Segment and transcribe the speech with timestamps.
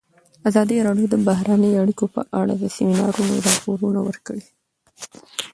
[0.49, 4.43] ازادي راډیو د بهرنۍ اړیکې په اړه د سیمینارونو راپورونه ورکړي.